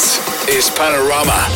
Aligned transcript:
This 0.00 0.48
is 0.48 0.70
Panorama. 0.70 1.46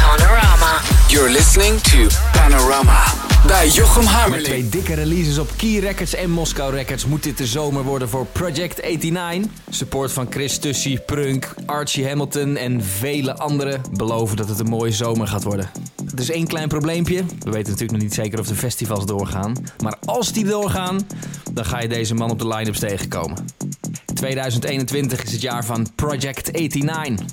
Panorama. 0.00 0.82
You're 1.10 1.28
listening 1.28 1.78
to 1.80 2.08
Panorama 2.32 3.29
bij 3.46 3.68
Jochem 3.68 4.04
Met 4.04 4.12
Hamerling. 4.12 4.44
twee 4.44 4.68
dikke 4.68 4.94
releases 4.94 5.38
op 5.38 5.50
Key 5.56 5.78
Records 5.78 6.14
en 6.14 6.30
Moscow 6.30 6.74
Records 6.74 7.06
moet 7.06 7.22
dit 7.22 7.38
de 7.38 7.46
zomer 7.46 7.82
worden 7.82 8.08
voor 8.08 8.26
Project 8.26 8.82
89. 8.82 9.50
Support 9.70 10.12
van 10.12 10.26
Chris 10.30 10.58
Tussie, 10.58 11.00
Prunk, 11.00 11.54
Archie 11.66 12.08
Hamilton 12.08 12.56
en 12.56 12.84
vele 12.84 13.36
anderen 13.36 13.80
beloven 13.92 14.36
dat 14.36 14.48
het 14.48 14.58
een 14.58 14.68
mooie 14.68 14.92
zomer 14.92 15.26
gaat 15.26 15.44
worden. 15.44 15.70
Er 16.14 16.20
is 16.20 16.30
één 16.30 16.46
klein 16.46 16.68
probleempje. 16.68 17.24
We 17.24 17.50
weten 17.50 17.72
natuurlijk 17.72 17.92
nog 17.92 18.00
niet 18.00 18.14
zeker 18.14 18.38
of 18.38 18.46
de 18.46 18.54
festivals 18.54 19.06
doorgaan. 19.06 19.52
Maar 19.82 19.96
als 20.04 20.32
die 20.32 20.44
doorgaan, 20.44 21.06
dan 21.52 21.64
ga 21.64 21.80
je 21.80 21.88
deze 21.88 22.14
man 22.14 22.30
op 22.30 22.38
de 22.38 22.48
line-ups 22.48 22.78
tegenkomen. 22.78 23.44
2021 24.14 25.22
is 25.22 25.32
het 25.32 25.40
jaar 25.40 25.64
van 25.64 25.86
Project 25.94 26.52
89. 26.52 27.26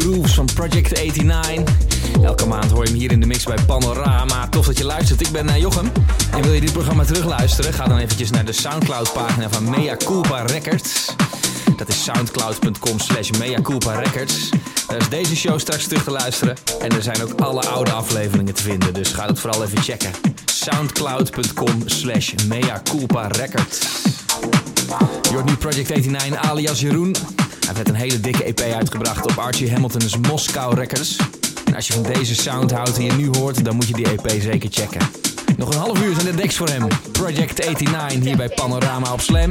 Grooves 0.00 0.34
van 0.34 0.46
Project 0.54 0.90
89. 0.90 1.74
Elke 2.22 2.46
maand 2.46 2.70
hoor 2.70 2.84
je 2.84 2.90
hem 2.90 2.98
hier 2.98 3.12
in 3.12 3.20
de 3.20 3.26
mix 3.26 3.44
bij 3.44 3.58
Panorama. 3.66 4.48
Tof 4.48 4.66
dat 4.66 4.78
je 4.78 4.84
luistert. 4.84 5.20
Ik 5.20 5.30
ben 5.30 5.46
uh, 5.46 5.56
Jochem. 5.56 5.92
En 6.32 6.42
wil 6.42 6.52
je 6.52 6.60
dit 6.60 6.72
programma 6.72 7.04
terugluisteren? 7.04 7.72
Ga 7.72 7.86
dan 7.86 7.98
eventjes 7.98 8.30
naar 8.30 8.44
de 8.44 8.52
Soundcloud 8.52 9.12
pagina 9.12 9.50
van 9.50 9.70
Mea 9.70 9.96
Culpa 9.96 10.42
Records. 10.42 11.14
Dat 11.76 11.88
is 11.88 12.04
soundcloud.com 12.04 12.98
slash 12.98 13.30
Mea 13.30 13.60
Culpa 13.62 13.92
Records. 13.92 14.48
Daar 14.86 14.98
is 14.98 15.08
deze 15.08 15.36
show 15.36 15.58
straks 15.58 15.86
terug 15.86 16.04
te 16.04 16.10
luisteren. 16.10 16.56
En 16.80 16.90
er 16.90 17.02
zijn 17.02 17.22
ook 17.22 17.40
alle 17.40 17.66
oude 17.66 17.90
afleveringen 17.90 18.54
te 18.54 18.62
vinden. 18.62 18.94
Dus 18.94 19.12
ga 19.12 19.26
dat 19.26 19.38
vooral 19.38 19.64
even 19.64 19.82
checken. 19.82 20.10
Soundcloud.com 20.44 21.82
slash 21.84 22.32
Mea 22.46 22.82
Culpa 22.84 23.26
Records. 23.26 23.80
Je 25.22 25.30
hoort 25.32 25.44
nu 25.44 25.56
Project 25.56 25.88
89 25.88 26.50
alias 26.50 26.80
Jeroen. 26.80 27.16
Hij 27.70 27.78
heeft 27.78 27.88
een 27.88 28.02
hele 28.02 28.20
dikke 28.20 28.44
EP 28.44 28.60
uitgebracht 28.60 29.24
op 29.24 29.38
Archie 29.38 29.72
Hamilton's 29.72 30.16
Moscow 30.16 30.78
Records. 30.78 31.16
En 31.64 31.74
als 31.74 31.86
je 31.86 31.92
van 31.92 32.02
deze 32.02 32.34
sound 32.34 32.70
houdt 32.70 32.96
die 32.96 33.04
je 33.04 33.12
nu 33.12 33.28
hoort, 33.38 33.64
dan 33.64 33.74
moet 33.74 33.88
je 33.88 33.94
die 33.94 34.06
EP 34.06 34.42
zeker 34.42 34.68
checken. 34.72 35.00
Nog 35.56 35.68
een 35.68 35.78
half 35.78 36.02
uur 36.02 36.14
zijn 36.14 36.26
de 36.26 36.34
decks 36.34 36.56
voor 36.56 36.68
hem. 36.68 36.86
Project 37.12 37.58
89 37.58 38.22
hier 38.22 38.36
bij 38.36 38.48
Panorama 38.48 39.12
op 39.12 39.20
Slam. 39.20 39.50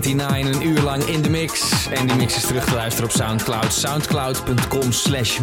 89 0.00 0.54
een 0.54 0.66
uur 0.66 0.80
lang 0.80 1.02
in 1.02 1.22
de 1.22 1.30
mix. 1.30 1.62
En 1.90 2.06
die 2.06 2.16
mix 2.16 2.36
is 2.36 2.46
terug 2.46 2.64
te 2.64 2.74
luisteren 2.74 3.10
op 3.10 3.16
Soundcloud. 3.16 3.72
Soundcloud.com 3.72 4.92
slash 4.92 5.38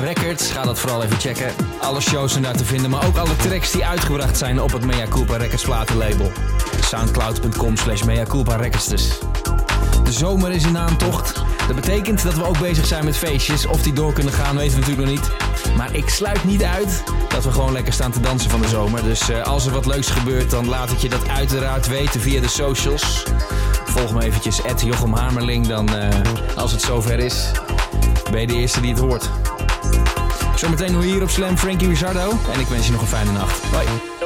Records. 0.00 0.50
Ga 0.50 0.62
dat 0.62 0.78
vooral 0.78 1.02
even 1.02 1.18
checken. 1.20 1.52
Alle 1.80 2.00
shows 2.00 2.30
zijn 2.30 2.44
daar 2.44 2.56
te 2.56 2.64
vinden, 2.64 2.90
maar 2.90 3.06
ook 3.06 3.16
alle 3.16 3.36
tracks 3.36 3.70
die 3.70 3.84
uitgebracht 3.84 4.36
zijn 4.36 4.62
op 4.62 4.72
het 4.72 4.84
Mea 4.84 5.06
Culpa 5.08 5.36
Records 5.36 5.64
platenlabel. 5.64 6.32
Soundcloud.com 6.80 7.76
slash 7.76 8.02
Records 8.02 8.88
dus. 8.88 9.18
De 10.04 10.12
zomer 10.12 10.50
is 10.50 10.64
in 10.64 10.78
aantocht. 10.78 11.42
Dat 11.66 11.76
betekent 11.76 12.22
dat 12.22 12.34
we 12.34 12.44
ook 12.44 12.58
bezig 12.58 12.86
zijn 12.86 13.04
met 13.04 13.16
feestjes. 13.16 13.66
Of 13.66 13.82
die 13.82 13.92
door 13.92 14.12
kunnen 14.12 14.32
gaan, 14.32 14.56
weten 14.56 14.80
we 14.80 14.80
natuurlijk 14.80 15.08
nog 15.08 15.20
niet. 15.20 15.49
Maar 15.76 15.94
ik 15.94 16.08
sluit 16.08 16.44
niet 16.44 16.62
uit 16.62 17.02
dat 17.28 17.44
we 17.44 17.52
gewoon 17.52 17.72
lekker 17.72 17.92
staan 17.92 18.10
te 18.10 18.20
dansen 18.20 18.50
van 18.50 18.60
de 18.60 18.68
zomer. 18.68 19.02
Dus 19.02 19.30
uh, 19.30 19.42
als 19.42 19.66
er 19.66 19.72
wat 19.72 19.86
leuks 19.86 20.10
gebeurt, 20.10 20.50
dan 20.50 20.68
laat 20.68 20.90
ik 20.90 20.98
je 20.98 21.08
dat 21.08 21.28
uiteraard 21.28 21.88
weten 21.88 22.20
via 22.20 22.40
de 22.40 22.48
socials. 22.48 23.24
Volg 23.84 24.12
me 24.12 24.22
eventjes, 24.22 24.60
Jochem. 24.84 25.68
Dan, 25.68 25.96
uh, 25.96 26.08
als 26.56 26.72
het 26.72 26.82
zover 26.82 27.18
is, 27.18 27.50
ben 28.30 28.40
je 28.40 28.46
de 28.46 28.54
eerste 28.54 28.80
die 28.80 28.90
het 28.90 29.00
hoort. 29.00 29.30
Zometeen 30.56 30.94
hoe 30.94 31.04
hier 31.04 31.22
op 31.22 31.30
Slam 31.30 31.56
Frankie 31.56 31.88
Rizzardo. 31.88 32.30
En 32.52 32.60
ik 32.60 32.66
wens 32.66 32.86
je 32.86 32.92
nog 32.92 33.00
een 33.00 33.06
fijne 33.06 33.32
nacht. 33.32 33.70
Bye. 33.70 34.19